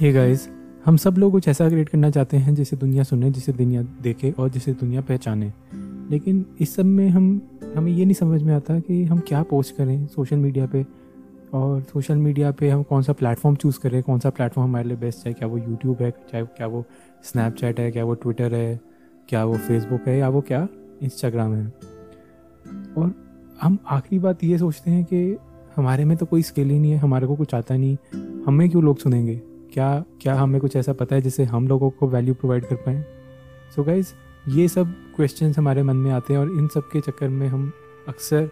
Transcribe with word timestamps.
Hey 0.00 0.12
guys 0.12 0.48
हम 0.84 0.96
सब 0.96 1.14
लोग 1.18 1.32
कुछ 1.32 1.48
ऐसा 1.48 1.68
क्रिएट 1.68 1.88
करना 1.88 2.10
चाहते 2.10 2.36
हैं 2.36 2.54
जिसे 2.54 2.76
दुनिया 2.76 3.02
सुने, 3.02 3.30
जिसे 3.30 3.52
दुनिया 3.52 3.82
देखे 3.82 4.30
और 4.30 4.48
जिसे 4.48 4.72
दुनिया 4.72 5.00
पहचाने। 5.00 5.52
लेकिन 6.10 6.46
इस 6.60 6.74
सब 6.74 6.84
में 6.84 7.08
हम, 7.08 7.42
हमें 7.76 7.92
ये 7.92 8.04
नहीं 8.04 8.14
समझ 8.14 8.42
में 8.42 8.54
आता 8.54 8.80
कि 8.80 9.04
हम 9.04 9.18
क्या 9.18 9.42
पोस्ट 9.42 9.76
करें 9.76 10.06
सोशल 10.06 10.36
मीडिया 10.36 10.66
पे। 10.66 10.86
और 11.52 11.82
सोशल 11.82 12.14
मीडिया 12.14 12.50
पे 12.50 12.70
हम 12.70 12.82
कौन 12.82 13.02
सा 13.02 13.12
प्लेटफॉर्म 13.12 13.56
चूज़ 13.56 13.80
करें, 13.80 14.02
कौन 14.02 14.18
सा 14.18 14.30
प्लेटफॉर्म 14.30 14.68
हमारे 14.68 14.88
लिए 14.88 14.96
बेस्ट 14.96 15.26
है। 15.26 15.32
क्या 15.32 15.48
वो 15.48 15.58
यूट्यूब 15.58 15.96
है, 16.00 16.10
चाहे 16.10 16.44
क्या 16.44 16.66
वो 16.66 16.84
स्नैपचैट 17.22 17.80
है, 17.80 17.90
क्या 17.90 18.04
वो 18.04 18.14
ट्विटर 18.14 18.54
है, 18.54 18.80
क्या 19.28 19.44
वो 19.44 19.56
फेसबुक 19.56 20.00
है, 20.06 20.18
या 20.18 20.28
वो 20.28 20.40
क्या 20.40 20.68
इंस्टाग्राम 21.02 21.54
है। 21.54 21.66
और 22.98 23.14
हम 23.62 23.78
आखिरी 23.88 24.18
बात 24.18 24.44
ये 24.44 24.58
सोचते 24.58 24.90
हैं 24.90 25.04
कि 25.04 25.36
हमारे 25.76 26.04
में 26.04 26.16
तो 26.16 26.26
कोई 26.26 26.42
स्किल 26.42 26.70
ही 26.70 26.78
नहीं 26.78 26.92
है, 26.92 26.98
हमारे 26.98 27.26
को 27.26 27.36
कुछ 27.36 27.54
आता 27.54 27.76
नहीं। 27.76 27.96
हमें 28.46 28.70
क्यों 28.70 28.84
लोग 28.84 28.98
सुनेंगे? 28.98 29.42
क्या 29.72 30.04
क्या 30.20 30.34
हमें 30.34 30.60
कुछ 30.60 30.76
ऐसा 30.76 30.92
पता 30.92 31.14
है 31.16 31.22
जिससे 31.22 31.44
हम 31.44 31.68
लोगों 31.68 31.90
को 31.90 32.08
वैल्यू 32.08 32.34
प्रोवाइड 32.34 32.64
कर 32.64 32.76
पाएँ? 32.76 33.02
सो 33.76 33.84
गाइज़ 33.84 34.12
ये 34.48 34.66
सब 34.68 34.94
क्वेश्चन 35.16 35.52
हमारे 35.56 35.82
मन 35.82 35.96
में 35.96 36.10
आते 36.10 36.32
हैं 36.32 36.40
और 36.40 36.50
इन 36.50 36.68
सब 36.68 36.88
के 36.92 37.00
चक्कर 37.00 37.28
में 37.28 37.46
हम 37.48 37.72
अक्सर 38.08 38.48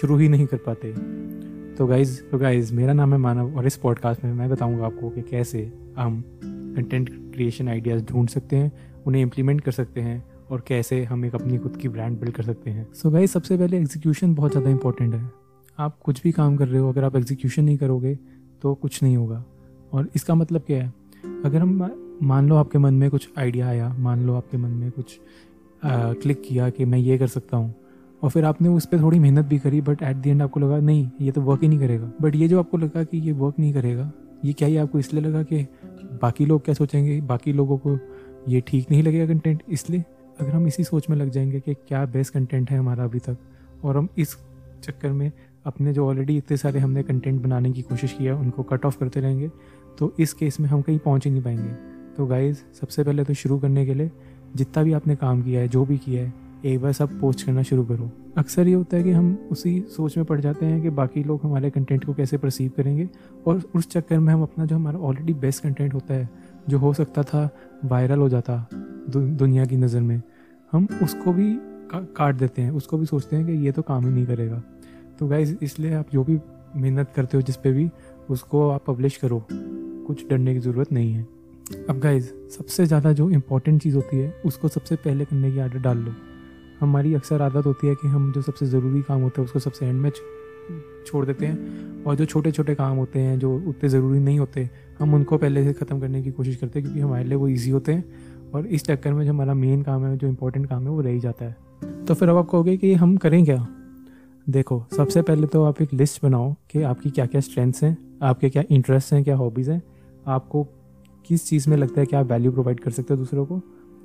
शुरू 0.00 0.16
ही 0.16 0.28
नहीं 0.28 0.46
कर 0.46 0.56
पाते। 0.56 0.92
तो 1.76 1.86
गाइज़ 1.86 2.20
तो 2.22 2.38
गाइज़ 2.38 2.72
मेरा 2.74 2.92
नाम 2.92 3.12
है 3.12 3.18
मानव 3.18 3.56
और 3.56 3.66
इस 3.66 3.76
पॉडकास्ट 3.76 4.24
में 4.24 4.32
मैं 4.32 4.48
बताऊँगा 4.50 4.86
आपको 4.86 5.10
कि 5.10 5.22
कैसे 5.22 5.70
हम 5.96 6.22
कंटेंट 6.44 7.08
क्रिएशन 7.34 7.68
आइडियाज़ 7.68 8.04
ढूंढ 8.04 8.28
सकते 8.28 8.56
हैं, 8.56 8.72
उन्हें 9.06 9.22
इम्प्लीमेंट 9.22 9.60
कर 9.60 9.72
सकते 9.72 10.00
हैं 10.00 10.22
और 10.50 10.62
कैसे 10.66 11.02
हम 11.04 11.24
एक 11.24 11.34
अपनी 11.34 11.58
खुद 11.58 11.76
की 11.76 11.88
ब्रांड 11.88 12.18
बिल्ड 12.20 12.34
कर 12.34 12.42
सकते 12.42 12.70
हैं। 12.70 12.92
सो 12.92 13.08
so 13.08 13.14
गाइज़ 13.14 13.30
सबसे 13.30 13.56
पहले 13.56 13.76
एग्जीक्यूशन 13.76 14.34
बहुत 14.34 14.50
ज़्यादा 14.50 14.70
इंपॉर्टेंट 14.70 15.14
है। 15.14 15.30
आप 15.78 15.98
कुछ 16.00 16.22
भी 16.22 16.32
काम 16.32 16.56
कर 16.56 16.68
रहे 16.68 16.80
हो, 16.80 16.88
अगर 16.88 17.04
आप 17.04 17.16
एग्जीक्यूशन 17.16 17.64
नहीं 17.64 17.76
करोगे 17.78 18.14
तो 18.62 18.74
कुछ 18.74 19.02
नहीं 19.02 19.16
होगा। 19.16 19.44
और 19.92 20.08
इसका 20.14 20.34
मतलब 20.34 20.60
क्या 20.60 20.84
है? 20.84 20.92
अगर 21.44 21.58
हम 21.58 21.90
मान 22.22 22.48
लो 22.48 22.56
आपके 22.56 22.78
मन 22.78 22.94
में 22.94 23.10
कुछ 23.10 23.28
आइडिया 23.38 23.68
आया 23.68 23.96
मान 23.98 24.20
लो 24.20 24.34
आपके 24.34 24.56
मन 24.56 24.70
में 24.70 24.90
कुछ 24.90 25.20
आ, 25.84 26.12
क्लिक 26.12 26.42
किया 26.42 26.70
कि 26.70 26.84
मैं 26.84 26.98
ये 26.98 27.18
कर 27.18 27.26
सकता 27.26 27.56
हूँ 27.56 27.74
और 28.22 28.30
फिर 28.30 28.44
आपने 28.44 28.68
उस 28.68 28.86
पर 28.86 29.00
थोड़ी 29.00 29.18
मेहनत 29.18 29.44
भी 29.44 29.58
करी 29.58 29.80
बट 29.80 30.02
एट 30.02 30.16
द 30.16 30.26
एंड 30.26 30.42
आपको 30.42 30.60
लगा 30.60 30.78
नहीं 30.78 31.10
ये 31.20 31.32
तो 31.32 31.40
वर्क 31.40 31.62
ही 31.62 31.68
नहीं 31.68 31.78
करेगा। 31.78 32.12
बट 32.22 32.36
ये 32.36 32.48
जो 32.48 32.58
आपको 32.58 32.76
लगा 32.76 33.04
कि 33.04 33.18
ये 33.18 33.32
वर्क 33.32 33.54
नहीं 33.58 33.72
करेगा 33.72 34.12
ये 34.44 34.52
क्या 34.52 34.68
ही 34.68 34.76
आपको 34.76 34.98
इसलिए 34.98 35.22
लगा 35.22 35.42
कि 35.42 35.66
बाकी 36.22 36.46
लोग 36.46 36.64
क्या 36.64 36.74
सोचेंगे? 36.74 37.20
बाकी 37.20 37.52
लोगों 37.52 37.78
को 37.78 37.98
ये 38.48 38.60
ठीक 38.60 38.90
नहीं 38.90 39.02
लगेगा 39.02 39.26
कंटेंट 39.26 39.62
इसलिए 39.68 40.04
अगर 40.40 40.50
हम 40.50 40.66
इसी 40.66 40.84
सोच 40.84 41.10
में 41.10 41.16
लग 41.16 41.30
जाएँगे 41.30 41.60
कि 41.60 41.74
क्या 41.74 42.06
बेस्ट 42.06 42.34
कंटेंट 42.34 42.70
है 42.70 42.78
हमारा 42.78 43.04
अभी 43.04 43.18
तक 43.18 43.36
और 43.84 43.96
हम 43.96 44.08
इस 44.18 44.36
चक्कर 44.82 45.12
में 45.12 45.32
अपने 45.64 45.92
जो 45.92 46.06
ऑलरेडी 46.08 46.36
इतने 46.36 46.56
सारे 46.56 46.80
हमने 46.80 47.02
कंटेंट 47.02 47.40
बनाने 47.42 47.70
की 47.72 47.82
कोशिश 47.82 48.12
किया 48.12 48.36
उनको 48.36 48.62
कट 48.62 48.84
ऑफ़ 48.86 48.98
करते 48.98 49.20
रहेंगे 49.20 49.50
तो 49.98 50.12
इस 50.18 50.32
केस 50.32 50.60
में 50.60 50.68
हम 50.68 50.82
कहीं 50.82 50.98
पहुँच 50.98 51.24
ही 51.24 51.30
नहीं 51.30 51.42
पाएँगे। 51.42 51.72
तो 52.16 52.26
गाइज़ 52.26 52.62
सबसे 52.80 53.04
पहले 53.04 53.24
तो 53.24 53.34
शुरू 53.34 53.58
करने 53.58 53.86
के 53.86 53.94
लिए 53.94 54.10
जितना 54.56 54.82
भी 54.82 54.92
आपने 54.92 55.16
काम 55.16 55.42
किया 55.42 55.60
है 55.60 55.68
जो 55.68 55.84
भी 55.84 55.98
किया 55.98 56.22
है 56.22 56.32
एक 56.64 56.80
बार 56.80 56.92
सब 56.92 57.18
पोस्ट 57.20 57.44
करना 57.46 57.62
शुरू 57.62 57.84
करो। 57.84 58.10
अक्सर 58.38 58.68
ये 58.68 58.74
होता 58.74 58.96
है 58.96 59.02
कि 59.02 59.10
हम 59.10 59.48
उसी 59.50 59.80
सोच 59.90 60.16
में 60.16 60.26
पड़ 60.26 60.40
जाते 60.40 60.66
हैं 60.66 60.80
कि 60.82 60.90
बाकी 60.90 61.22
लोग 61.24 61.40
हमारे 61.42 61.70
कंटेंट 61.70 62.04
को 62.04 62.14
कैसे 62.14 62.38
परसीव 62.38 62.70
करेंगे 62.76 63.08
और 63.46 63.62
उस 63.76 63.88
चक्कर 63.90 64.18
में 64.18 64.32
हम 64.32 64.42
अपना 64.42 64.64
जो 64.64 64.76
हमारा 64.76 64.98
ऑलरेडी 64.98 65.34
बेस्ट 65.34 65.62
कंटेंट 65.62 65.94
होता 65.94 66.14
है 66.14 66.28
जो 66.68 66.78
हो 66.78 66.92
सकता 66.94 67.22
था 67.22 67.48
वायरल 67.84 68.18
हो 68.18 68.28
जाता 68.28 68.66
दु, 68.72 69.20
दुनिया 69.20 69.64
की 69.64 69.76
नज़र 69.76 70.00
में। 70.00 70.20
हम 70.72 70.86
उसको 71.02 71.32
भी 71.32 71.54
का, 71.90 72.00
काट 72.16 72.34
देते 72.34 72.62
हैं 72.62 72.70
उसको 72.72 72.98
भी 72.98 73.06
सोचते 73.06 73.36
हैं 73.36 73.46
कि 73.46 73.52
ये 73.64 73.72
तो 73.72 73.82
काम 73.82 74.04
ही 74.04 74.10
नहीं 74.10 74.26
करेगा। 74.26 74.62
तो 75.22 75.26
गाइज़ 75.26 75.56
इसलिए 75.62 75.94
आप 75.94 76.06
जो 76.12 76.24
भी 76.24 76.38
मेहनत 76.76 77.12
करते 77.16 77.36
हो, 77.36 77.42
जिस 77.42 77.56
पे 77.56 77.72
भी, 77.72 77.90
उसको 78.30 78.70
आप 78.70 78.84
पब्लिश 78.86 79.16
करो। 79.16 79.46
कुछ 80.06 80.28
डरने 80.28 80.54
की 80.54 80.60
ज़रूरत 80.60 80.92
नहीं 80.92 81.12
है। 81.12 81.28
अब 81.90 81.98
गाइज़ 81.98 82.30
सबसे 82.50 82.86
ज़्यादा 82.86 83.12
जो 83.12 83.30
इम्पोर्टेंट 83.30 83.82
चीज़ 83.82 83.96
होती 83.96 84.16
है, 84.16 84.42
उसको 84.46 84.68
सबसे 84.68 84.96
पहले 84.96 85.24
करने 85.24 85.52
की 85.52 85.58
आदत 85.58 85.76
डाल 85.76 85.98
लो। 85.98 86.12
हमारी 86.80 87.14
अक्सर 87.14 87.42
आदत 87.42 87.66
होती 87.66 87.86
है 87.86 87.94
कि 87.94 88.08
हम 88.08 88.32
जो 88.32 88.42
सबसे 88.42 88.66
ज़रूरी 88.66 89.02
काम 89.02 89.20
होता 89.20 89.40
है, 89.40 89.44
उसको 89.44 89.58
सबसे 89.58 89.86
एंड 89.86 90.00
में 90.00 90.10
छोड़ 91.06 91.26
देते 91.26 91.46
हैं। 91.46 92.04
और 92.04 92.14
जो 92.14 92.24
छोटे 92.24 92.52
छोटे 92.52 92.74
काम 92.74 92.96
होते 92.96 93.18
हैं, 93.18 93.38
जो 93.38 93.56
उतने 93.56 93.88
ज़रूरी 93.88 94.18
नहीं 94.18 94.38
होते, 94.38 94.70
हम 94.98 95.14
उनको 95.14 95.38
पहले 95.38 95.64
से 95.64 95.72
ख़त्म 95.72 96.00
करने 96.00 96.22
की 96.22 96.30
कोशिश 96.30 96.56
करते 96.56 96.78
हैं, 96.78 96.88
क्योंकि 96.88 97.00
हमारे 97.00 97.24
लिए 97.24 97.34
वो 97.34 97.48
ईजी 97.48 97.70
होते 97.70 97.92
हैं। 97.92 98.04
और 98.54 98.66
इस 98.66 98.84
चक्कर 98.84 99.12
में 99.12 99.24
जो 99.24 99.32
हमारा 99.32 99.54
मेन 99.54 99.82
काम 99.82 100.06
है, 100.06 100.16
जो 100.16 100.28
इंपॉर्टेंट 100.28 100.68
काम 100.68 100.82
है, 100.82 100.88
वो 100.88 101.00
रह 101.00 101.10
ही 101.10 101.20
जाता 101.20 101.44
है। 101.44 101.56
तो 102.04 102.14
फिर 102.14 102.28
अब 102.28 102.36
आप 102.36 102.48
कहोगे 102.50 102.76
कि 102.76 102.94
हम 102.94 103.16
करें 103.16 103.44
क्या? 103.44 103.68
देखो, 104.46 104.84
सबसे 104.96 105.22
पहले 105.22 105.46
तो 105.46 105.62
आप 105.64 105.80
एक 105.82 105.92
लिस्ट 105.94 106.22
बनाओ 106.22 106.54
कि 106.70 106.82
आपकी 106.82 107.10
क्या 107.10 107.26
क्या 107.26 107.40
स्ट्रेंथ्स 107.40 107.82
हैं, 107.84 107.96
आपके 108.22 108.50
क्या 108.50 108.62
इंटरेस्ट 108.70 109.12
हैं, 109.12 109.22
क्या 109.24 109.36
हॉबीज़ 109.36 109.70
हैं, 109.70 109.82
आपको 110.26 110.62
किस 111.26 111.46
चीज़ 111.48 111.68
में 111.70 111.76
लगता 111.76 112.00
है 112.00 112.06
कि 112.06 112.16
आप 112.16 112.26
वैल्यू 112.26 112.52
प्रोवाइड 112.52 112.80
कर 112.80 112.90
सकते 112.90 113.14
हो 113.14 113.18
दूसरों 113.18 113.44
को, 113.46 113.60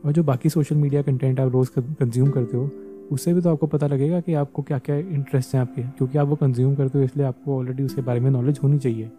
और 0.06 0.12
जो 0.12 0.24
बाकी 0.24 0.50
सोशल 0.50 0.76
मीडिया 0.76 1.02
कंटेंट 1.02 1.40
आप 1.40 1.52
रोज़ 1.52 1.70
कंज्यूम 1.80 2.30
करते 2.30 2.58
हो, 2.58 2.70
उससे 3.12 3.34
भी 3.34 3.42
तो 3.42 3.50
आपको 3.50 3.68
पता 3.68 3.88
लगेगा 3.88 4.20
कि 4.20 4.34
आपको 4.34 4.62
क्या 4.62 4.80
क्या 4.80 4.96
इंटरेस्ट 4.96 5.54
हैं 5.56 5.62
आपके, 5.62 5.82
क्योंकि 5.82 6.18
आप 6.18 6.28
वो 6.28 6.36
कंज्यूम 6.36 6.76
करते 6.76 6.98
हो 6.98 7.04
इसलिए 7.04 7.26
आपको 7.26 7.58
ऑलरेडी 7.58 7.84
उसके 7.84 8.02
बारे 8.02 8.20
में 8.20 8.32
नॉलेज 8.32 8.60
होनी 8.64 8.80
चाहिए 8.80 9.12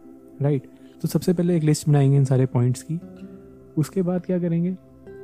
राइट 0.43 0.69
तो 1.03 1.09
सबसे 1.09 1.33
पहले 1.33 1.57
एक 1.57 1.63
लिस्ट 1.63 1.89
बनाएँगे 1.89 2.17
इन 2.17 2.25
सारे 2.25 2.47
पॉइंट्स 2.47 2.83
की, 2.83 3.01
उसके 3.77 4.03
बाद 4.03 4.27
क्या 4.27 4.39
करेंगे? 4.39 4.77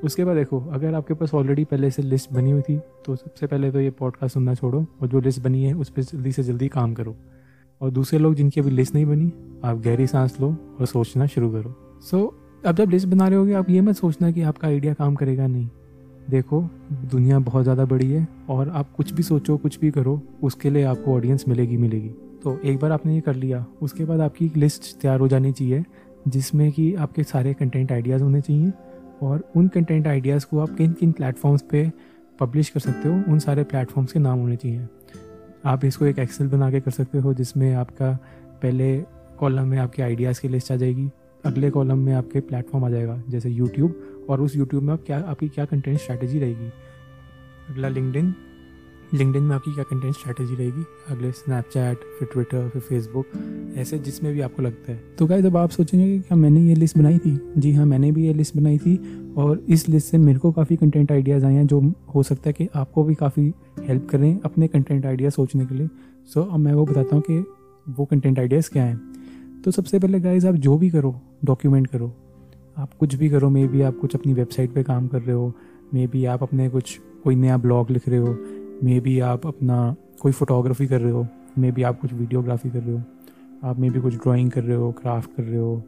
उसके 0.04 0.25
बाद 0.25 0.37
देखो 0.37 0.60
अगर 0.72 0.94
आपके 0.94 1.15
पास 1.15 1.34
ऑलरेडी 1.34 1.65
पहले 1.65 1.91
से 1.91 2.03
लिस्ट 2.03 2.32
बनी 2.32 2.50
हुई 2.50 2.62
थी 2.62 2.78
तो 3.06 3.16
सबसे 3.16 3.47
पहले 3.47 3.70
तो 3.72 3.81
ये 3.81 3.91
पॉडकास्ट 3.91 4.34
सुनना 4.34 4.54
छोड़ो 4.54 4.84
और 5.03 5.09
जो 5.09 5.20
लिस्ट 5.20 5.41
बनी 5.42 5.65
है 5.65 5.75
उस 5.75 5.91
पर 5.91 6.03
जल्दी 6.03 6.32
से 6.32 6.42
जल्दी 6.42 6.69
काम 6.69 6.94
करो। 6.94 7.15
और 7.81 7.91
दूसरे 7.91 8.19
लोग 8.19 8.34
जिनकी 8.34 8.60
अभी 8.60 8.70
लिस्ट 8.70 8.94
नहीं 8.94 9.06
बनी 9.06 9.32
आप 9.64 9.81
गहरी 9.84 10.06
सांस 10.06 10.37
लो 10.41 10.48
और 10.81 10.87
सोचना 10.87 11.26
शुरू 11.26 11.50
करो। 11.53 11.75
सो 12.00 12.19
so, 12.19 12.66
अब 12.66 12.76
जब 12.76 12.91
लिस्ट 12.91 13.06
बना 13.09 13.28
रहे 13.28 13.38
होगे 13.38 13.53
आप 13.53 13.70
ये 13.70 13.81
मत 13.81 13.94
सोचना 13.94 14.31
कि 14.31 14.43
आपका 14.43 14.69
आइडिया 14.69 14.94
काम 14.94 15.14
करेगा 15.14 15.47
नहीं। 15.47 15.69
देखो 16.31 16.60
दुनिया 17.10 17.38
बहुत 17.41 17.62
ज़्यादा 17.62 17.84
बड़ी 17.84 18.10
है 18.10 18.26
और 18.48 18.69
आप 18.69 18.93
कुछ 18.93 19.12
भी 19.12 19.22
सोचो 19.22 19.56
कुछ 19.56 19.78
भी 19.81 19.91
करो 19.91 20.20
उसके 20.43 20.70
लिए 20.70 20.84
आपको 20.84 21.14
ऑडियंस 21.14 21.44
मिलेगी 21.48 21.76
मिलेगी। 21.76 22.09
तो 22.44 22.59
एक 22.64 22.78
बार 22.78 22.93
आपने 22.93 23.14
ये 23.14 23.20
कर 23.20 23.34
लिया 23.34 23.64
उसके 23.82 24.04
बाद 24.04 24.20
आपकी 24.20 24.47
एक 24.47 24.56
लिस्ट 24.56 24.97
तैयार 25.00 25.20
हो 25.20 25.28
जानी 25.28 25.53
चाहिए 25.53 25.84
जिसमें 26.28 26.70
कि 26.72 26.94
आपके 26.97 27.22
सारे 27.25 27.54
कंटेंट 27.54 27.93
आइडियाज़ 27.93 28.22
होने 28.22 28.41
चाहिए। 28.41 28.72
और 29.24 29.44
उन 29.56 29.68
कंटेंट 29.68 30.06
आइडियाज़ 30.06 30.46
को 30.46 30.58
आप 30.58 30.76
किन 30.76 30.92
किन 30.92 31.12
प्लेटफॉर्म्स 31.12 31.62
पे 31.62 31.92
पब्लिश 32.40 32.68
कर 32.68 32.80
सकते 32.80 33.08
हो, 33.08 33.32
उन 33.32 33.38
सारे 33.38 33.64
प्लेटफॉर्म्स 33.64 34.12
के 34.12 34.18
नाम 34.18 34.38
होने 34.38 34.56
चाहिए। 34.56 34.88
आप 35.64 35.84
इसको 35.84 36.06
एक 36.06 36.18
एक्सेल 36.18 36.48
बना 36.48 36.70
के 36.70 36.80
कर 36.80 36.90
सकते 36.90 37.18
हो, 37.18 37.34
जिसमें 37.34 37.74
आपका 37.74 38.12
पहले 38.62 39.04
कॉलम 39.38 39.68
में 39.68 39.78
आपके 39.78 40.02
आइडियाज़ 40.02 40.40
की 40.40 40.48
लिस्ट 40.48 40.72
आ 40.72 40.76
जाएगी, 40.76 41.10
अगले 41.44 41.70
कॉलम 41.70 41.98
में 41.98 42.12
आपके 42.12 42.40
प्लेटफॉर्म 42.40 42.84
आ 42.84 42.90
जाएगा, 42.90 43.22
जैसे 43.28 43.50
यूट्यूब 43.50 44.26
और 44.30 44.40
उस 44.40 44.56
यूट्यूब 44.56 44.82
में 44.82 44.92
आप 44.92 45.02
क्या, 45.06 45.18
आपकी 45.18 45.48
क्या 45.48 45.64
कंटेंट 45.64 45.98
स्ट्रैटेजी 45.98 46.38
रहेगी। 46.38 46.70
अगला 47.68 47.88
लिंकडिन 47.88 48.34
लिंकडिन 49.14 49.42
में 49.42 49.54
आपकी 49.56 49.72
क्या 49.72 49.84
कंटेंट 49.84 50.14
स्ट्रैटेजी 50.14 50.54
रहेगी? 50.54 50.84
अगले 51.08 51.30
स्नैपचैट 51.32 51.98
फिर 52.19 52.28
ट्विटर 52.32 52.69
फिर 52.69 52.82
फेसबुक 52.82 53.26
ऐसे 53.76 53.98
जिसमें 53.98 54.32
भी 54.32 54.41
आपको 54.41 54.62
लगता 54.62 54.92
है। 54.92 55.00
तो 55.19 55.26
गाइस 55.26 55.44
जब 55.44 55.56
आप 55.56 55.70
सोचेंगे 55.70 56.06
कि 56.06 56.19
क्या 56.19 56.36
मैंने 56.36 56.60
ये 56.60 56.75
लिस्ट 56.75 56.98
बनाई 56.98 57.19
थी? 57.19 57.38
जी 57.58 57.72
हाँ 57.72 57.86
मैंने 57.86 58.12
भी 58.12 58.26
ये 58.26 58.32
लिस्ट 58.34 58.56
बनाई 58.56 58.78
थी 58.78 58.97
और 59.38 59.62
इस 59.69 59.88
लिस्ट 59.88 60.10
से 60.10 60.19
मेरे 60.19 60.38
को 60.38 60.52
काफ़ी 60.52 60.76
कंटेंट 60.76 61.12
आइडियाज़ 61.12 61.44
आए 61.44 61.54
हैं 61.54 61.66
जो 61.66 61.80
हो 62.14 62.22
सकता 62.22 62.48
है 62.48 62.52
कि 62.52 62.69
आपको 62.75 63.04
भी 63.04 63.14
काफ़ी 63.14 63.52
हेल्प 63.80 64.08
करें 64.10 64.41
अपने 64.41 64.69
कंटेंट 64.69 65.06
आइडिया 65.06 65.31
सोचने 65.31 65.66
के 65.66 65.75
लिए। 65.75 65.88
सो 66.34 66.42
अब 66.42 66.58
मैं 66.58 66.72
वो 66.72 66.84
बताता 66.84 67.16
हूँ 67.16 67.22
कि 67.31 67.38
वो 67.88 68.04
कंटेंट 68.04 68.38
आइडियाज़ 68.38 68.70
क्या 68.70 68.84
हैं। 68.84 69.00
तो 69.64 69.70
सबसे 69.70 69.98
पहले 69.98 70.20
गाइज़ 70.20 70.46
आप 70.46 70.54
जो 70.54 70.76
भी 70.78 70.91
करो 70.91 71.14
डॉक्यूमेंट 71.44 71.86
करो। 71.86 72.12
आप 72.78 72.94
कुछ 72.94 73.14
भी 73.14 73.28
करो 73.28 73.50
मे 73.50 73.66
बी 73.69 73.82
आप 73.82 73.98
कुछ 74.00 74.14
अपनी 74.14 74.32
वेबसाइट 74.32 74.72
पे 74.72 74.82
काम 74.82 75.08
कर 75.08 75.22
रहे 75.22 75.36
हो 75.36 75.52
मे 75.94 76.06
बी 76.06 76.25
आप 76.25 76.42
अपने 76.42 76.69
कुछ 76.69 76.98
कोई 77.25 77.34
नया 77.34 77.56
ब्लॉग 77.56 77.91
लिख 77.91 78.08
रहे 78.08 78.19
हो 78.19 78.36
मे 78.84 78.98
बी 79.00 79.18
आप 79.20 79.46
अपना 79.46 79.74
कोई 80.20 80.32
फोटोग्राफी 80.32 80.86
कर 80.86 81.00
रहे 81.00 81.12
हो 81.12 81.26
मे 81.58 81.70
बी 81.72 81.82
आप 81.82 82.00
कुछ 82.00 82.12
वीडियोग्राफी 82.12 82.70
कर 82.70 82.78
रहे 82.78 82.94
हो, 82.94 83.02
आप 83.64 83.78
मे 83.78 83.90
बी 83.90 84.00
कुछ 84.00 84.14
ड्राइंग 84.14 84.50
कर 84.50 84.62
रहे 84.64 84.76
हो 84.76 84.90
क्राफ्ट 84.92 85.31
कर 85.36 85.42
रहे 85.42 85.58
हो, 85.58 85.82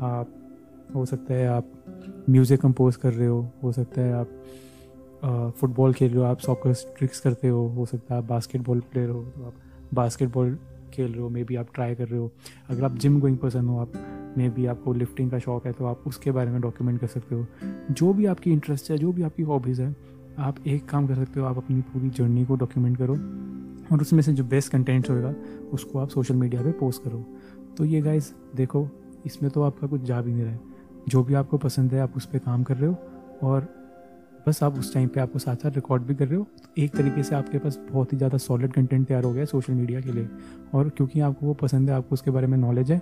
आप, 0.00 0.28
हो 0.94 1.04
सकता 1.06 1.34
है 1.34 1.46
आप 1.48 1.66
म्यूज़िक 2.30 2.60
कंपोज 2.60 2.96
कर 2.96 3.12
रहे 3.12 3.26
हो 3.26 3.46
हो 3.62 3.72
सकता 3.72 4.00
है 4.00 4.12
आप 4.14 5.54
फुटबॉल 5.58 5.92
खेल 5.92 6.10
रहे 6.10 6.18
हो, 6.18 6.24
आप 6.24 6.38
सॉकर 6.38 6.72
ट्रिक्स 6.98 7.20
करते 7.20 7.48
हो 7.48 7.66
हो 7.68 7.86
सकता 7.86 8.14
है 8.14 8.22
आप 8.22 8.28
बास्केटबॉल 8.28 8.80
प्लेयर 8.82 9.10
हो 9.10 9.22
तो 9.24 9.46
आप 9.46 9.54
बास्केटबॉल 9.94 10.58
खेल 10.92 11.12
रहे 11.12 11.22
हो 11.22 11.28
मे 11.28 11.44
बी 11.44 11.56
आप 11.56 11.68
ट्राई 11.74 11.94
कर 11.94 12.08
रहे 12.08 12.20
हो। 12.20 12.30
अगर 12.70 12.84
आप 12.84 12.96
जिम 12.96 13.20
गोइंग 13.20 13.38
पर्सन 13.38 13.66
हो, 13.66 13.78
आप 13.78 13.92
मे 14.38 14.48
बी 14.50 14.66
आपको 14.66 14.92
लिफ्टिंग 14.92 15.30
का 15.30 15.38
शौक 15.38 15.66
है 15.66 15.72
तो 15.72 15.84
आप 15.84 16.04
उसके 16.06 16.30
बारे 16.30 16.50
में 16.50 16.60
डॉक्यूमेंट 16.60 17.00
कर 17.00 17.06
सकते 17.06 17.34
हो। 17.34 17.46
जो 17.90 18.12
भी 18.12 18.26
आपकी 18.26 18.52
इंटरेस्ट 18.52 18.90
है, 18.90 18.98
जो 18.98 19.12
भी 19.12 19.22
आपकी 19.22 19.42
हॉबीज़ 19.42 19.82
है 19.82 19.94
आप 20.40 20.66
एक 20.66 20.88
काम 20.88 21.06
कर 21.06 21.14
सकते 21.14 21.40
हो, 21.40 21.46
आप 21.46 21.56
अपनी 21.56 21.80
पूरी 21.82 22.10
जर्नी 22.10 22.44
को 22.44 22.56
डॉक्यूमेंट 22.56 22.96
करो 22.98 23.14
और 23.92 24.00
उसमें 24.00 24.22
से 24.22 24.32
जो 24.32 24.44
बेस्ट 24.44 24.72
कंटेंट 24.72 25.10
होगा, 25.10 25.34
उसको 25.72 25.98
आप 25.98 26.08
सोशल 26.08 26.34
मीडिया 26.34 26.62
पे 26.62 26.72
पोस्ट 26.72 27.02
करो। 27.04 27.24
तो 27.78 27.84
ये 27.84 28.00
गाइज़ 28.00 28.32
देखो, 28.56 28.88
इसमें 29.26 29.50
तो 29.50 29.62
आपका 29.62 29.86
कुछ 29.86 30.02
जा 30.02 30.20
भी 30.22 30.32
नहीं 30.32 30.44
रहा 30.44 30.52
है। 30.52 30.60
जो 31.08 31.22
भी 31.22 31.34
आपको 31.34 31.58
पसंद 31.58 31.92
है, 31.94 32.00
आप 32.00 32.16
उस 32.16 32.26
पर 32.26 32.38
काम 32.38 32.62
कर 32.62 32.76
रहे 32.76 32.90
हो 32.90 32.96
और 33.42 33.68
बस 34.46 34.62
आप 34.62 34.78
उस 34.78 34.92
टाइम 34.94 35.08
पे 35.08 35.20
आपको 35.20 35.38
साथ 35.38 35.56
साथ 35.56 35.70
रिकॉर्ड 35.70 36.02
भी 36.02 36.14
कर 36.14 36.28
रहे 36.28 36.38
हो। 36.38 36.44
तो 36.56 36.82
एक 36.82 36.94
तरीके 36.96 37.22
से 37.22 37.34
आपके 37.36 37.58
पास 37.58 37.78
बहुत 37.90 38.12
ही 38.12 38.18
ज़्यादा 38.18 38.38
सॉलिड 38.38 38.72
कंटेंट 38.72 39.06
तैयार 39.08 39.24
हो 39.24 39.32
गया 39.32 39.40
है 39.40 39.46
सोशल 39.46 39.72
मीडिया 39.72 40.00
के 40.00 40.12
लिए। 40.12 40.28
और 40.74 40.88
क्योंकि 40.88 41.20
आपको 41.20 41.46
वो 41.46 41.54
पसंद 41.54 41.90
है, 41.90 41.96
आपको 41.96 42.12
उसके 42.12 42.30
बारे 42.30 42.46
में 42.46 42.56
नॉलेज 42.58 42.92
है 42.92 43.00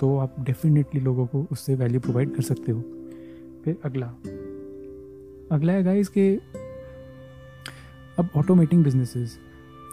तो 0.00 0.16
आप 0.18 0.34
डेफिनेटली 0.40 1.00
लोगों 1.00 1.26
को 1.26 1.46
उससे 1.52 1.74
वैल्यू 1.74 2.00
प्रोवाइड 2.00 2.34
कर 2.34 2.42
सकते 2.42 2.72
हो। 2.72 2.80
फिर 3.64 3.76
अगला। 3.84 4.06
अगला 5.52 5.72
है 5.72 5.82
गाइस 5.82 6.08
के 6.08 6.30
अब 8.20 8.28
ऑटोमेटिंग 8.36 8.82
बिजनेसेस 8.84 9.38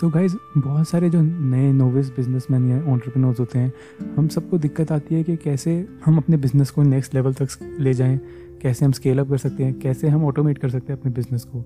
तो 0.01 0.09
गाइज़ 0.09 0.35
बहुत 0.57 0.87
सारे 0.87 1.09
जो 1.09 1.21
नए 1.21 1.71
नोविस 1.73 2.09
बिजनेसमैन 2.15 2.69
या 2.69 2.81
ऑन्टरप्रेनोर्स 2.83 3.39
होते 3.39 3.59
हैं, 3.59 3.71
हम 4.15 4.27
सबको 4.27 4.57
दिक्कत 4.57 4.91
आती 4.91 5.15
है 5.15 5.23
कि 5.23 5.35
कैसे 5.35 5.73
हम 6.05 6.17
अपने 6.17 6.37
बिज़नेस 6.37 6.71
को 6.71 6.83
नेक्स्ट 6.83 7.15
लेवल 7.15 7.33
तक 7.33 7.77
ले 7.79 7.93
जाएँ, 7.93 8.19
कैसे 8.61 8.85
हम 8.85 8.91
स्केल 8.91 9.19
अप 9.19 9.29
कर 9.29 9.37
सकते 9.37 9.63
हैं, 9.63 9.79
कैसे 9.79 10.07
हम 10.07 10.25
ऑटोमेट 10.25 10.57
कर 10.57 10.69
सकते 10.69 10.93
हैं 10.93 10.99
अपने 10.99 11.11
बिज़नेस 11.11 11.43
को। 11.43 11.63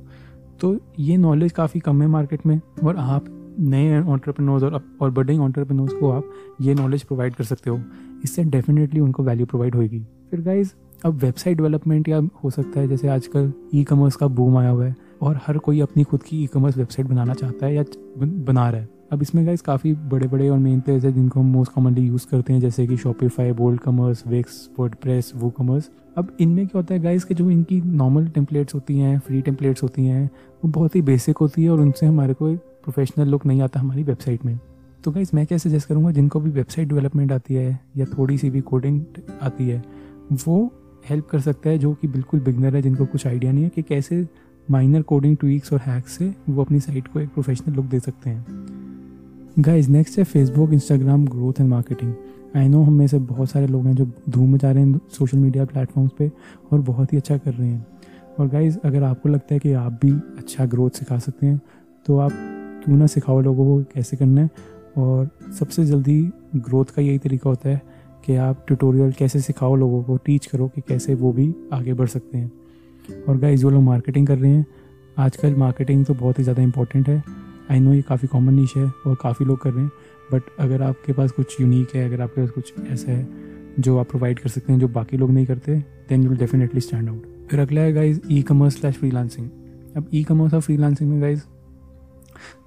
तो 0.61 0.77
ये 0.99 1.17
नॉलेज 1.17 1.51
काफ़ी 1.51 1.79
कम 1.79 2.01
है 2.01 2.07
मार्केट 2.07 2.45
में, 2.45 2.59
और 2.83 2.97
आप 2.97 3.25
नए 3.59 3.99
ऑन्टरप्रेनोर्स 4.01 4.63
और 4.63 4.81
और 5.01 5.11
बडिंग 5.11 5.41
ऑन्टरप्रेनोर्स 5.41 5.93
को 5.93 6.11
आप 6.11 6.31
ये 6.61 6.73
नॉलेज 6.75 7.03
प्रोवाइड 7.03 7.35
कर 7.35 7.43
सकते 7.43 7.69
हो। 7.69 7.79
इससे 8.23 8.43
डेफिनेटली 8.45 8.99
उनको 8.99 9.23
वैल्यू 9.23 9.45
प्रोवाइड 9.45 9.75
होगी 9.75 10.05
फिर 10.31 10.41
गाइज़ 10.41 10.73
अब 11.05 11.13
वेबसाइट 11.15 11.57
डेवलपमेंट 11.57 12.07
या 12.09 12.21
हो 12.43 12.49
सकता 12.49 12.79
है, 12.79 12.87
जैसे 12.87 13.07
आजकल 13.09 13.51
ई 13.75 13.83
कॉमर्स 13.83 14.15
का 14.15 14.27
बूम 14.29 14.57
आया 14.57 14.69
हुआ 14.69 14.85
है। 14.85 14.95
और 15.21 15.39
हर 15.47 15.57
कोई 15.57 15.79
अपनी 15.81 16.03
खुद 16.03 16.23
की 16.23 16.43
ई 16.43 16.47
कॉमर्स 16.47 16.77
वेबसाइट 16.77 17.07
बनाना 17.07 17.33
चाहता 17.33 17.65
है 17.65 17.75
या 17.75 17.83
बना 18.17 18.69
रहा 18.69 18.81
है। 18.81 18.87
अब 19.11 19.21
इसमें 19.21 19.45
गाइज़ 19.45 19.61
काफ़ी 19.63 19.93
बड़े 19.93 20.27
बड़े 20.27 20.47
और 20.49 20.57
मेन 20.57 20.79
प्लेयर्स 20.79 21.05
हैं 21.05 21.13
जिनको 21.13 21.39
हम 21.39 21.45
मोस्ट 21.45 21.71
कॉमनली 21.73 22.01
यूज़ 22.01 22.27
करते 22.27 22.53
हैं, 22.53 22.59
जैसे 22.59 22.85
कि 22.87 22.97
Shopify 22.97 23.51
bold 23.51 23.79
commerce 23.79 24.23
Wix 24.27 24.69
WordPress 24.95 25.31
WooCommerce 25.49 25.89
अब 26.17 26.35
इनमें 26.41 26.65
क्या 26.67 26.79
होता 26.79 26.93
है 26.93 26.99
गाइज़ 26.99 27.25
के 27.25 27.33
जो 27.33 27.49
इनकी 27.49 27.81
नॉर्मल 27.81 28.27
टेम्पलेट्स 28.27 28.75
होती 28.75 28.97
हैं 28.99 29.19
फ्री 29.19 29.41
टेम्पलेट्स 29.41 29.83
होती 29.83 30.05
हैं, 30.05 30.25
वो 30.63 30.69
बहुत 30.69 30.95
ही 30.95 31.01
बेसिक 31.01 31.37
होती 31.37 31.63
है 31.63 31.69
और 31.69 31.79
उनसे 31.79 32.05
हमारे 32.05 32.33
को 32.33 32.55
प्रोफेशनल 32.55 33.27
लुक 33.27 33.45
नहीं 33.45 33.61
आता 33.61 33.79
हमारी 33.79 34.03
वेबसाइट 34.03 34.45
में। 34.45 34.59
तो 35.03 35.11
गाइज़ 35.11 35.29
मैं 35.33 35.45
क्या 35.45 35.57
सजेस्ट 35.57 35.87
करूँगा, 35.87 36.11
जिनको 36.11 36.39
भी 36.39 36.49
वेबसाइट 36.49 36.87
डेवलपमेंट 36.87 37.31
आती 37.31 37.53
है 37.53 37.79
या 37.97 38.05
थोड़ी 38.07 38.37
सी 38.37 38.49
भी 38.49 38.61
कोडिंग 38.61 39.01
आती 39.41 39.67
है, 39.69 39.83
वो 40.31 40.71
हेल्प 41.09 41.27
कर 41.27 41.39
सकता 41.39 41.69
है 41.69 41.77
जो 41.77 41.93
कि 41.93 42.07
बिल्कुल 42.07 42.39
बिगनर 42.39 42.75
है, 42.75 42.81
जिनको 42.81 43.05
कुछ 43.05 43.27
आइडिया 43.27 43.51
नहीं 43.51 43.63
है 43.63 43.69
कि 43.69 43.81
कैसे 43.81 44.25
माइनर 44.71 45.01
कोडिंग 45.01 45.35
ट्वीक्स 45.37 45.73
और 45.73 45.79
हैक्स 45.79 46.11
से 46.11 46.33
वो 46.49 46.61
अपनी 46.61 46.79
साइट 46.79 47.07
को 47.07 47.19
एक 47.19 47.29
प्रोफेशनल 47.29 47.73
लुक 47.75 47.85
दे 47.85 47.99
सकते 47.99 48.29
हैं। 48.29 48.45
गाइज़ 49.59 49.89
नेक्स्ट 49.89 50.17
है 50.17 50.23
Facebook 50.23 50.73
Instagram 50.73 51.25
growth 51.27 51.59
and 51.59 51.69
marketing 51.69 52.13
I 52.55 52.67
know 52.67 52.81
हम 52.83 52.93
में 52.93 53.07
से 53.07 53.19
बहुत 53.19 53.49
सारे 53.49 53.67
लोग 53.67 53.85
हैं 53.85 53.95
जो 53.95 54.05
धूम 54.29 54.53
मचा 54.53 54.71
रहे 54.71 54.83
हैं 54.83 54.99
सोशल 55.11 55.37
मीडिया 55.37 55.65
प्लेटफॉर्म्स 55.65 56.11
पे 56.17 56.31
और 56.71 56.81
बहुत 56.81 57.13
ही 57.13 57.17
अच्छा 57.17 57.37
कर 57.37 57.53
रहे 57.53 57.67
हैं। 57.67 57.85
और 58.39 58.47
गाइज़ 58.47 58.77
अगर 58.85 59.03
आपको 59.03 59.29
लगता 59.29 59.53
है 59.53 59.59
कि 59.59 59.73
आप 59.73 59.99
भी 60.01 60.11
अच्छा 60.11 60.65
ग्रोथ 60.65 60.89
सिखा 60.89 61.19
सकते 61.19 61.47
हैं 61.47 61.59
तो 62.05 62.17
आप 62.17 62.31
क्यों 62.83 62.97
ना 62.97 63.07
सिखाओ 63.07 63.41
लोगों 63.41 63.65
को 63.65 63.83
कैसे 63.93 64.17
करना 64.17 64.41
है? 64.41 64.49
और 64.97 65.29
सबसे 65.59 65.85
जल्दी 65.85 66.21
ग्रोथ 66.55 66.85
का 66.85 67.01
यही 67.01 67.17
तरीका 67.17 67.49
होता 67.49 67.69
है 67.69 67.81
कि 68.25 68.35
आप 68.35 68.63
ट्यूटोरियल 68.67 69.11
कैसे 69.11 69.39
सिखाओ 69.41 69.75
लोगों 69.75 70.03
को 70.03 70.17
टीच 70.17 70.45
करो 70.45 70.67
कि 70.67 70.81
कैसे 70.81 71.15
वो 71.15 71.31
भी 71.33 71.53
आगे 71.73 71.93
बढ़ 71.93 72.07
सकते 72.07 72.37
हैं। 72.37 72.51
और 73.27 73.37
गाइज़ 73.37 73.61
जो 73.61 73.69
लोग 73.69 73.83
मार्केटिंग 73.83 74.27
कर 74.27 74.37
रहे 74.37 74.51
हैं। 74.51 74.65
आजकल 75.19 75.55
मार्केटिंग 75.55 76.05
तो 76.05 76.13
बहुत 76.13 76.39
ही 76.39 76.43
ज़्यादा 76.43 76.61
इंपॉर्टेंट 76.61 77.07
है। 77.09 77.23
आई 77.71 77.79
नो 77.79 77.93
ये 77.93 78.01
काफ़ी 78.01 78.27
कॉमन 78.27 78.53
नीच 78.53 78.75
है 78.77 78.85
और 78.85 79.15
काफ़ी 79.21 79.45
लोग 79.45 79.61
कर 79.61 79.71
रहे 79.71 79.83
हैं। 79.83 79.91
बट 80.31 80.41
अगर 80.59 80.81
आपके 80.81 81.13
पास 81.13 81.31
कुछ 81.31 81.59
यूनिक 81.61 81.95
है, 81.95 82.05
अगर 82.05 82.21
आपके 82.21 82.41
पास 82.41 82.49
कुछ 82.51 82.73
ऐसा 82.83 83.11
है 83.11 83.27
जो 83.79 83.97
आप 83.97 84.09
प्रोवाइड 84.09 84.39
कर 84.39 84.49
सकते 84.49 84.73
हैं, 84.73 84.79
जो 84.79 84.87
बाकी 84.89 85.17
लोग 85.17 85.31
नहीं 85.31 85.45
करते 85.45 85.77
then 86.09 86.23
you 86.23 86.33
definitely 86.33 86.81
stand 86.81 87.09
out 87.09 87.47
फिर 87.49 87.59
अगला 87.59 87.81
है 87.81 87.93
guys 87.93 88.19
e 88.31 88.41
commerce 88.41 88.79
slash 88.79 88.95
freelancing 88.95 89.49
अब 89.97 90.09
ई 90.13 90.23
कमर्स 90.23 90.53
और 90.53 90.61
फ्रीलांसिंग 90.61 91.09
में 91.09 91.21
गाइज़ 91.21 91.41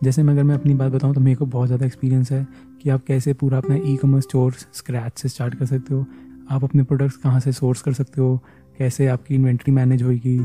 जैसे 0.05 0.23
मैं 0.23 0.33
अगर 0.35 0.43
मैं 0.43 0.55
अपनी 0.55 0.75
बात 0.75 0.93
बताऊँ 0.93 1.15
तो 1.15 1.21
मेरे 1.21 1.37
को 1.37 1.47
बहुत 1.47 1.67
ज़्यादा 1.67 1.87
एक्सपीरियंस 1.87 2.31
है 2.33 2.47
कि 2.83 2.91
आप 2.91 3.05
कैसे 3.05 3.33
पूरा 3.35 3.59
अपना 3.59 3.77
ई 3.85 3.97
कमर्स 3.97 4.25
स्टोर 4.25 4.53
स्क्रैच 4.53 5.19
से 5.19 5.29
स्टार्ट 5.29 5.55
कर 5.55 5.67
सकते 5.67 5.95
हो। 5.95 6.05
आप 6.51 6.65
अपने 6.65 6.83
प्रोडक्ट्स 6.83 7.17
कहाँ 7.17 7.41
से 7.41 7.53
सोर्स 7.53 7.83
कर 7.83 7.93
सकते 7.93 8.21
हो? 8.21 8.41
कैसे 8.79 9.07
आपकी 9.07 9.35
इन्वेंट्री 9.35 9.73
मैनेज 9.73 10.03
होगी, 10.03 10.39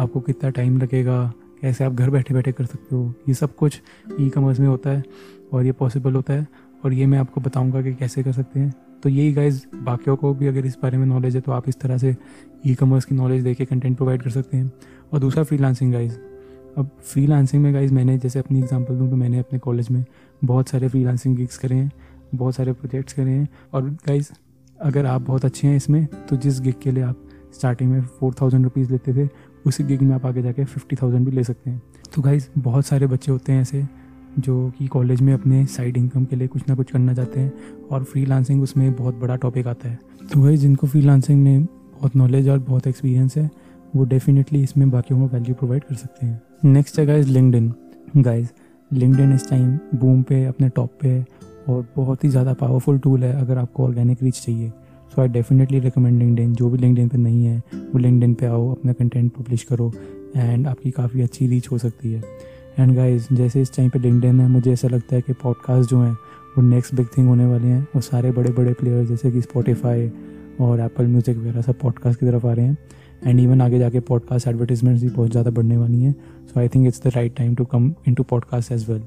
आपको 0.00 0.20
कितना 0.20 0.50
टाइम 0.50 0.78
लगेगा, 0.78 1.32
कैसे 1.62 1.84
आप 1.84 1.92
घर 1.92 2.10
बैठे 2.10 2.34
बैठे 2.34 2.52
कर 2.52 2.64
सकते 2.64 2.96
हो, 2.96 3.12
ये 3.28 3.34
सब 3.34 3.54
कुछ 3.56 3.80
ई 4.20 4.28
कॉमर्स 4.28 4.60
में 4.60 4.68
होता 4.68 4.90
है 4.90 5.02
और 5.52 5.64
ये 5.66 5.72
पॉसिबल 5.72 6.14
होता 6.14 6.34
है 6.34 6.46
और 6.84 6.92
ये 6.92 7.06
मैं 7.06 7.18
आपको 7.18 7.40
बताऊँगा 7.40 7.82
कि 7.82 7.94
कैसे 7.94 8.22
कर 8.22 8.32
सकते 8.32 8.60
हैं। 8.60 8.72
तो 9.02 9.08
यही 9.08 9.32
गाइज़ 9.32 9.62
बाकियों 9.76 10.16
को 10.16 10.32
भी 10.34 10.46
अगर 10.46 10.66
इस 10.66 10.76
बारे 10.82 10.98
में 10.98 11.06
नॉलेज 11.06 11.34
है 11.36 11.40
तो 11.40 11.52
आप 11.52 11.68
इस 11.68 11.78
तरह 11.80 11.98
से 11.98 12.14
ई 12.66 12.74
कॉमर्स 12.74 13.04
की 13.04 13.14
नॉलेज 13.14 13.42
दे 13.44 13.54
के 13.54 13.64
कंटेंट 13.64 13.96
प्रोवाइड 13.96 14.22
कर 14.22 14.30
सकते 14.30 14.56
हैं। 14.56 14.70
और 15.12 15.18
दूसरा 15.18 15.42
फ्री 15.42 15.58
लांसिंग 15.58 15.92
गाइज़ 15.92 16.18
अब 16.78 16.90
फ्री 17.02 17.26
लांसिंग 17.26 17.62
में 17.62 17.72
गाइज़ 17.74 17.92
मैंने 17.94 18.16
जैसे 18.18 18.38
अपनी 18.38 18.58
एग्जांपल 18.58 18.98
दूँ 18.98 19.08
तो 19.10 19.16
मैंने 19.16 19.38
अपने 19.38 19.58
कॉलेज 19.58 19.90
में 19.90 20.04
बहुत 20.44 20.68
सारे 20.68 20.88
फ्री 20.88 21.04
लांसिंग 21.04 21.36
गिग्स 21.36 21.58
करे 21.58 21.74
हैं, 21.74 21.90
बहुत 22.34 22.54
सारे 22.54 22.72
प्रोजेक्ट्स 22.72 23.12
करे 23.12 23.30
हैं। 23.30 23.48
और 23.72 23.90
गाइज़ 24.06 24.30
अगर 24.78 25.06
आप 25.06 25.22
बहुत 25.22 25.44
अच्छे 25.44 25.68
हैं 25.68 25.76
इसमें 25.76 26.06
तो 26.28 26.36
जिस 26.36 26.60
गिग 26.60 26.74
के 26.82 26.90
लिए 26.90 27.02
आप 27.02 27.28
स्टार्टिंग 27.54 27.90
में 27.90 28.02
फोर 28.02 28.34
थाउज़ेंड 28.40 28.64
रुपीज़ 28.64 28.92
लेते 28.92 29.14
थे, 29.14 29.28
उसी 29.66 29.84
गिग 29.84 30.02
में 30.02 30.14
आप 30.14 30.26
आगे 30.26 30.42
जाके 30.42 30.64
फिफ्टी 30.64 30.96
थाउज़ेंड 30.96 31.24
भी 31.26 31.36
ले 31.36 31.44
सकते 31.44 31.70
हैं। 31.70 31.82
तो 32.14 32.22
गाइज़ 32.22 32.48
बहुत 32.58 32.86
सारे 32.86 33.06
बच्चे 33.06 33.32
होते 33.32 33.52
हैं 33.52 33.60
ऐसे, 33.62 33.84
जो 34.38 34.72
कि 34.78 34.86
कॉलेज 34.86 35.20
में 35.20 35.32
अपने 35.34 35.64
साइड 35.66 35.96
इनकम 35.96 36.24
के 36.24 36.36
लिए 36.36 36.48
कुछ 36.48 36.68
ना 36.68 36.74
कुछ 36.74 36.90
करना 36.90 37.14
चाहते 37.14 37.40
हैं, 37.40 37.52
और 37.90 38.04
फ्री 38.04 38.24
लांसिंग 38.26 38.62
उसमें 38.62 38.94
बहुत 38.96 39.14
बड़ा 39.14 39.36
टॉपिक 39.36 39.66
आता 39.66 39.88
है। 39.88 39.98
तो 40.32 40.40
भाई, 40.40 40.56
जिनको 40.56 40.86
फ्री 40.86 41.00
लांसिंग 41.00 41.42
में 41.42 41.64
बहुत 41.64 42.16
नॉलेज 42.16 42.48
और 42.48 42.58
बहुत 42.58 42.86
एक्सपीरियंस 42.86 43.36
है, 43.36 43.50
वो 43.96 44.04
डेफिनेटली 44.04 44.62
इसमें 44.62 44.90
बाकियों 44.90 45.20
को 45.20 45.26
वैल्यू 45.26 45.54
प्रोवाइड 45.54 45.84
कर 45.84 45.94
सकते 45.94 46.26
हैं। 46.26 46.42
नेक्स्ट 46.64 46.98
है 46.98 47.06
गाइज़ 47.06 47.28
लिंकड 47.28 47.54
इन 47.54 47.72
गाइज़ 48.16 48.48
लिंकड 48.90 49.20
इन 49.20 49.32
इस 49.32 49.48
टाइम 49.50 49.78
बूम 49.94 50.22
पे, 50.22 50.44
अपने 50.44 50.68
टॉप 50.68 50.90
पे 51.00 51.08
है, 51.08 51.26
और 51.68 51.86
बहुत 51.96 52.24
ही 52.24 52.28
ज़्यादा 52.28 52.52
पावरफुल 52.54 52.98
टूल 52.98 53.24
है, 53.24 53.32
अगर 53.40 53.58
आपको 53.58 53.84
ऑर्गेनिक 53.84 54.22
रीच 54.22 54.40
चाहिए। 54.40 54.72
So 55.12 55.20
I 55.22 55.28
definitely 55.28 55.78
recommend 55.78 56.18
LinkedIn 56.18 56.54
जो 56.56 56.68
भी 56.70 56.78
लिंकड 56.78 57.08
पे 57.08 57.18
नहीं 57.18 57.44
है, 57.44 57.58
वो 57.74 57.98
लिंकड 57.98 58.34
पे 58.34 58.46
आओ, 58.46 58.70
अपना 58.70 58.92
कंटेंट 58.92 59.32
पब्लिश 59.32 59.62
करो 59.62 59.92
एंड 60.36 60.66
आपकी 60.66 60.90
काफ़ी 60.90 61.22
अच्छी 61.22 61.46
रीच 61.46 61.70
हो 61.70 61.78
सकती 61.78 62.12
है। 62.12 62.22
एंड 62.78 62.94
गाइज़ 62.96 63.26
जैसे 63.32 63.60
इस 63.62 63.74
टाइम 63.76 63.90
पे 63.90 63.98
लिंकड 63.98 64.24
है, 64.24 64.48
मुझे 64.48 64.72
ऐसा 64.72 64.88
लगता 64.88 65.16
है 65.16 65.22
कि 65.22 65.32
पॉडकास्ट 65.32 65.90
जो 65.90 66.00
हैं, 66.00 66.12
वो 66.56 66.62
नेक्स्ट 66.62 66.94
बिग 66.94 67.06
थिंग 67.16 67.28
होने 67.28 67.46
वाले 67.46 67.66
हैं। 67.66 67.86
और 67.94 68.02
सारे 68.02 68.30
बड़े 68.32 68.50
बड़े 68.50 68.72
प्लेयर 68.72 69.04
जैसे 69.06 69.30
कि 69.30 69.40
स्पॉटिफाई 69.42 70.10
और 70.60 70.80
एप्पल 70.80 71.06
म्यूज़िक 71.06 71.36
वगैरह 71.36 71.62
सब 71.62 71.78
पॉडकास्ट 71.78 72.20
की 72.20 72.26
तरफ़ 72.26 72.46
आ 72.46 72.52
रहे 72.52 72.66
हैं। 72.66 72.76
एंड 73.24 73.40
इवन 73.40 73.60
आगे 73.60 73.78
जाके 73.78 74.00
पॉडकास्ट 74.02 74.48
एडवर्टीजमेंट्स 74.48 75.02
भी 75.02 75.08
बहुत 75.08 75.30
ज़्यादा 75.30 75.50
बढ़ने 75.50 75.76
वाली 75.76 76.02
हैं। 76.02 76.14
So 76.46 76.60
I 76.60 76.68
think 76.68 76.86
it's 76.86 77.02
the 77.04 77.12
right 77.14 77.36
time 77.36 77.54
to 77.54 77.64
come 77.64 77.94
into 78.14 78.22
podcast 78.22 78.72
as 78.72 78.88
well 78.90 79.02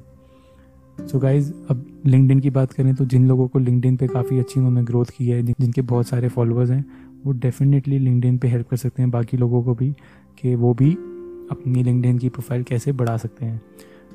so 0.98 1.18
guys 1.18 1.52
अब 1.70 1.84
लिंकड 2.06 2.40
की 2.40 2.50
बात 2.50 2.72
करें 2.72 2.94
तो 2.94 3.04
जिन 3.04 3.26
लोगों 3.28 3.46
को 3.48 3.58
लिंकड 3.58 3.96
पे 3.98 4.06
काफ़ी 4.08 4.38
अच्छी 4.38 4.60
उन्होंने 4.60 4.82
ग्रोथ 4.82 5.06
की 5.16 5.28
है 5.28 5.42
जिनके 5.42 5.82
बहुत 5.82 6.06
सारे 6.08 6.28
फॉलोअर्स 6.28 6.70
हैं, 6.70 6.84
वो 7.26 7.32
डेफिनेटली 7.34 7.98
लिंकड 7.98 8.38
पे 8.38 8.48
हेल्प 8.48 8.68
कर 8.68 8.76
सकते 8.76 9.02
हैं। 9.02 9.10
बाकी 9.10 9.36
लोगों 9.36 9.62
को 9.62 9.74
भी 9.74 9.90
कि 10.38 10.54
वो 10.54 10.72
भी 10.74 10.92
अपनी 11.50 11.82
लिंकड 11.82 12.20
की 12.20 12.28
प्रोफ़ाइल 12.28 12.62
कैसे 12.62 12.92
बढ़ा 12.92 13.16
सकते 13.16 13.44
हैं। 13.44 13.60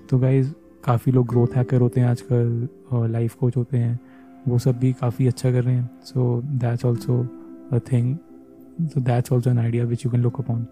तो 0.09 0.19
गाइज़ 0.19 0.51
काफ़ी 0.83 1.11
लोग 1.11 1.27
ग्रोथ 1.27 1.55
हैकर 1.55 1.81
होते 1.81 2.01
हैं 2.01 2.07
आजकल 2.07 2.67
और 2.91 3.07
लाइफ 3.09 3.35
कोच 3.35 3.57
होते 3.57 3.77
हैं, 3.77 3.99
वो 4.47 4.59
सब 4.59 4.79
भी 4.79 4.93
काफ़ी 4.93 5.27
अच्छा 5.27 5.51
कर 5.51 5.63
रहे 5.63 5.75
हैं। 5.75 5.89
So 6.03 6.41
that's 6.43 6.85
also 6.85 7.21
a 7.71 7.79
thing 7.91 8.15
so 8.83 9.01
that's 9.01 9.31
also 9.31 9.49
an 9.49 9.59
idea 9.59 9.85
which 9.85 10.05
you 10.05 10.11
can 10.11 10.21
look 10.21 10.39
upon 10.39 10.65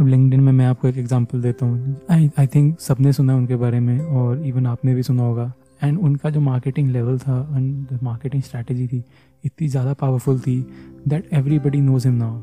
अब 0.00 0.06
लिंकडिन 0.06 0.40
में 0.40 0.52
मैं 0.52 0.66
आपको 0.66 0.88
एक 0.88 0.96
एग्जांपल 0.98 1.42
देता 1.42 1.66
हूँ। 1.66 1.96
आई 2.10 2.30
आई 2.38 2.46
थिंक 2.46 2.78
सबने 2.80 3.12
सुना 3.12 3.36
उनके 3.36 3.56
बारे 3.56 3.80
में 3.80 3.98
और 4.00 4.42
इवन 4.46 4.66
आपने 4.66 4.94
भी 4.94 5.02
सुना 5.02 5.22
होगा। 5.22 5.52
एंड 5.82 5.98
उनका 5.98 6.30
जो 6.30 6.40
मार्केटिंग 6.40 6.88
लेवल 6.88 7.18
था 7.18 7.38
एंड 7.56 7.98
मार्केटिंग 8.02 8.42
स्ट्रैटेजी 8.42 8.86
थी, 8.86 9.02
इतनी 9.44 9.68
ज़्यादा 9.68 9.92
पावरफुल 9.94 10.38
थी 10.40 10.60
that 11.08 11.32
everybody 11.32 11.80
knows 11.80 12.06
him 12.08 12.14
now 12.14 12.40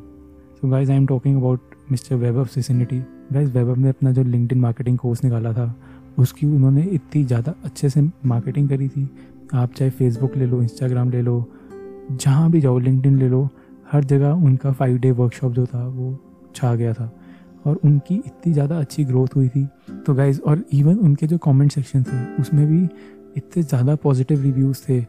so 0.53 0.69
guys 0.69 0.91
I 0.91 0.97
am 0.97 1.05
talking 1.07 1.37
about 1.37 1.75
mister 1.91 2.15
Web 2.15 2.45
सिसिनिटी 2.47 2.99
guys 3.33 3.51
Web 3.51 3.77
ने 3.77 3.89
अपना 3.89 4.11
जो 4.11 4.23
लिंकडिन 4.23 4.59
मार्केटिंग 4.59 4.97
कोर्स 4.97 5.23
निकाला 5.23 5.53
था, 5.53 5.73
उसकी 6.17 6.45
उन्होंने 6.45 6.81
इतनी 6.83 7.23
ज़्यादा 7.23 7.53
अच्छे 7.63 7.89
से 7.89 8.01
मार्केटिंग 8.25 8.69
करी 8.69 8.87
थी। 8.87 9.09
आप 9.53 9.73
चाहे 9.73 9.91
फेसबुक 9.91 10.35
ले 10.37 10.45
लो 10.45 10.61
इंस्टाग्राम 10.61 11.09
ले 11.11 11.21
लो, 11.21 11.45
जहाँ 12.11 12.49
भी 12.51 12.61
जाओ 12.61 12.77
लिंकडिन 12.79 13.17
ले 13.19 13.27
लो, 13.29 13.47
हर 13.91 14.03
जगह 14.03 14.31
उनका 14.45 14.71
फाइव 14.71 14.97
डे 14.97 15.11
वर्कशॉप 15.11 15.53
जो 15.53 15.65
था, 15.65 15.87
वो 15.87 16.11
छा 16.55 16.73
गया 16.75 16.93
था 16.93 17.11
और 17.65 17.79
उनकी 17.85 18.15
इतनी 18.15 18.53
ज़्यादा 18.53 18.79
अच्छी 18.79 19.03
ग्रोथ 19.05 19.35
हुई 19.35 19.47
थी। 19.49 19.65
तो 20.05 20.13
गाइज़ 20.13 20.41
और 20.41 20.63
इवन 20.73 20.97
उनके 20.99 21.27
जो 21.27 21.37
कमेंट 21.37 21.71
सेक्शन 21.71 22.03
थे, 22.03 22.41
उसमें 22.41 22.65
भी 22.67 22.83
इतने 23.37 23.63
ज़्यादा 23.63 23.95
पॉजिटिव 23.95 24.41
रिव्यूज़ 24.41 24.83
थे। 24.89 25.01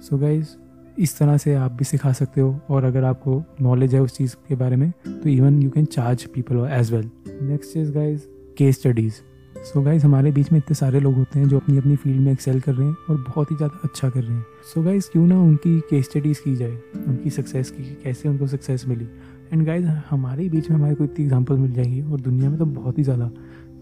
सो 0.00 0.18
गाइज़ 0.18 0.56
इस 0.98 1.18
तरह 1.18 1.36
से 1.36 1.54
आप 1.54 1.72
भी 1.72 1.84
सिखा 1.84 2.12
सकते 2.12 2.40
हो 2.40 2.60
और 2.70 2.84
अगर 2.84 3.04
आपको 3.04 3.42
नॉलेज 3.60 3.94
है 3.94 4.00
उस 4.02 4.16
चीज़ 4.16 4.34
के 4.48 4.54
बारे 4.54 4.76
में 4.76 4.90
तो 5.04 5.28
even 5.28 5.62
you 5.62 5.70
can 5.70 5.84
charge 5.86 6.24
people 6.34 6.66
as 6.70 6.92
well 6.92 7.10
next 7.42 7.76
is 7.76 7.92
guys 7.92 8.26
case 8.58 8.80
studies 8.80 9.20
so 9.62 9.78
so 9.78 9.84
guys 9.84 10.04
हमारे 10.04 10.30
बीच 10.32 10.50
में 10.52 10.58
इतने 10.58 10.74
सारे 10.74 11.00
लोग 11.00 11.14
होते 11.14 11.38
हैं 11.38 11.48
जो 11.48 11.56
अपनी 11.56 11.76
अपनी 11.78 11.96
फ़ील्ड 11.96 12.20
में 12.20 12.30
एक्सेल 12.32 12.60
कर 12.60 12.74
रहे 12.74 12.86
हैं 12.86 12.96
और 13.10 13.16
बहुत 13.18 13.50
ही 13.50 13.56
ज़्यादा 13.56 13.80
अच्छा 13.84 14.08
कर 14.08 14.22
रहे 14.22 14.34
हैं। 14.36 14.46
सो 14.64 14.80
so 14.80 14.86
गाइज़ 14.86 15.08
क्यों 15.10 15.26
ना 15.26 15.38
उनकी 15.40 15.78
केस 15.80 16.04
स्टडीज़ 16.04 16.40
की 16.44 16.54
जाए, 16.56 16.76
उनकी 17.06 17.30
सक्सेस 17.30 17.70
की 17.70 17.82
कैसे 18.04 18.28
उनको 18.28 18.46
सक्सेस 18.46 18.84
मिली। 18.88 19.06
एंड 19.52 19.64
गाइज़ 19.66 19.86
हमारे 20.10 20.48
बीच 20.48 20.70
में 20.70 20.76
हमारे 20.76 20.94
को 20.94 21.04
इतनी 21.04 21.24
एग्ज़ाम्पल 21.24 21.58
मिल 21.58 21.72
जाएँगी 21.72 22.02
और 22.02 22.20
दुनिया 22.20 22.50
में 22.50 22.58
तो 22.58 22.66
बहुत 22.66 22.98
ही 22.98 23.02
ज़्यादा। 23.02 23.30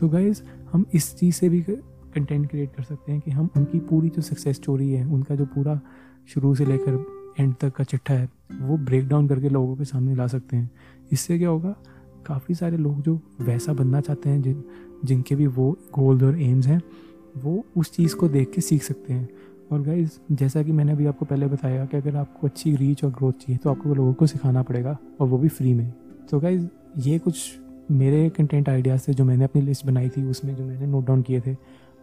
तो 0.00 0.08
गाइज़ 0.08 0.42
हम 0.72 0.84
इस 0.94 1.14
चीज़ 1.16 1.34
से 1.34 1.48
भी 1.48 1.60
कंटेंट 1.62 2.48
क्रिएट 2.50 2.74
कर 2.76 2.82
सकते 2.82 3.12
हैं 3.12 3.20
कि 3.20 3.30
हम 3.30 3.48
उनकी 3.56 3.78
पूरी 3.80 4.08
जो 4.08 4.22
सक्सेस 4.22 4.56
स्टोरी 4.56 4.90
है, 4.90 5.04
उनका 5.06 5.34
जो 5.34 5.44
पूरा 5.46 5.80
शुरू 6.34 6.54
से 6.54 6.64
लेकर 6.64 7.04
एंड 7.38 7.54
तक 7.60 7.72
का 7.72 7.84
चिट्ठा 7.84 8.14
है, 8.14 8.28
वो 8.60 8.76
ब्रेक 8.78 9.08
डाउन 9.08 9.28
करके 9.28 9.48
लोगों 9.48 9.76
के 9.76 9.84
सामने 9.84 10.14
ला 10.14 10.26
सकते 10.26 10.56
हैं। 10.56 10.70
इससे 11.12 11.38
क्या 11.38 11.48
होगा? 11.48 11.74
काफ़ी 12.26 12.54
सारे 12.54 12.76
लोग 12.76 13.00
जो 13.02 13.18
वैसा 13.40 13.72
बनना 13.72 14.00
चाहते 14.00 14.28
हैं, 14.30 14.42
जिन, 14.42 14.62
जिनके 15.04 15.34
भी 15.34 15.46
वो 15.46 15.70
गोल्स 15.94 16.22
और 16.22 16.40
एम्स 16.40 16.66
हैं, 16.66 16.80
वो 17.36 17.64
उस 17.76 17.92
चीज़ 17.92 18.16
को 18.16 18.28
देख 18.28 18.50
के 18.50 18.60
सीख 18.60 18.82
सकते 18.82 19.12
हैं। 19.12 19.28
और 19.72 19.82
गाइज़ 19.82 20.18
जैसा 20.32 20.62
कि 20.62 20.72
मैंने 20.72 20.92
अभी 20.92 21.06
आपको 21.06 21.24
पहले 21.24 21.46
बताया 21.46 21.84
कि 21.84 21.96
अगर 21.96 22.16
आपको 22.16 22.46
अच्छी 22.46 22.74
रीच 22.76 23.04
और 23.04 23.10
ग्रोथ 23.10 23.32
चाहिए 23.32 23.56
तो 23.56 23.70
आपको 23.70 23.94
लोगों 23.94 24.12
को 24.12 24.26
सिखाना 24.26 24.62
पड़ेगा, 24.62 24.96
और 25.20 25.26
वो 25.28 25.38
भी 25.38 25.48
फ्री 25.48 25.74
में। 25.74 25.92
तो 26.30 26.40
गाइज़ 26.40 26.66
ये 26.98 27.18
कुछ 27.18 27.58
मेरे 27.90 28.28
कंटेंट 28.30 28.68
आइडियाज़ 28.68 29.08
थे 29.08 29.12
जो 29.14 29.24
मैंने 29.24 29.44
अपनी 29.44 29.62
लिस्ट 29.62 29.86
बनाई 29.86 30.08
थी, 30.08 30.24
उसमें 30.24 30.54
जो 30.56 30.64
मैंने 30.64 30.86
नोट 30.86 31.06
डाउन 31.06 31.22
किए 31.22 31.40
थे, 31.40 31.56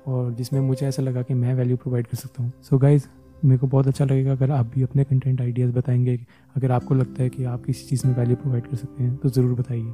और 0.08 0.32
जिसमें 0.34 0.60
मुझे 0.62 0.86
ऐसा 0.88 1.02
लगा 1.04 1.22
कि 1.22 1.34
मैं 1.34 1.54
वैल्यू 1.54 1.78
प्रोवाइड 1.78 2.08
कर 2.08 2.18
सकता 2.18 2.44
हूँ। 2.44 2.52
सो 2.62 2.78
गाइज़ 2.78 3.08
मेरे 3.46 3.58
को 3.58 3.68
बहुत 3.68 3.88
अच्छा 3.88 4.06
लगेगा 4.06 4.32
अगर 4.32 4.52
आप 4.52 4.72
भी 4.76 4.84
अपने 4.84 5.04
कंटेंट 5.04 5.42
आइडियाज़ 5.42 5.72
बताएँगे, 5.72 6.20
अगर 6.56 6.72
आपको 6.72 6.96
लगता 6.96 7.24
है 7.24 7.30
कि 7.30 7.44
आप 7.44 7.64
किसी 7.66 7.86
चीज़ 7.86 8.08
में 8.08 8.16
वैल्यू 8.16 8.36
प्रोवाइड 8.36 8.68
कर 8.68 8.78
सकते 8.78 9.04
हैं 9.04 9.16
तो 9.16 9.30
ज़रूर 9.30 9.54
बताइए। 9.60 9.94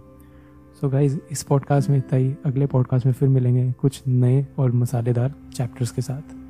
सो 0.82 0.90
गाइज़ 0.90 1.18
इस 1.32 1.44
पॉडकास्ट 1.44 1.90
में 1.90 1.98
इतना 1.98 2.18
ही। 2.18 2.34
अगले 2.46 2.66
पॉडकास्ट 2.66 3.06
में 3.06 3.14
फिर 3.14 3.30
मिलेंगे 3.30 3.72
कुछ 3.72 4.02
नए 4.08 4.46
और 4.58 4.72
मसालेदार 4.72 5.34
चैप्टर्स 5.54 5.92
के 5.92 6.02
साथ। 6.02 6.43